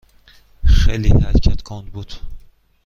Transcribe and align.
خیلی 0.65 1.09
حرکت 1.09 1.61
کند 1.61 1.91
بود. 1.91 2.13